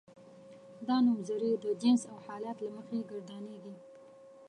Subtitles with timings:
[0.87, 3.75] دا نومځري د جنس او حالت له مخې ګردانیږي.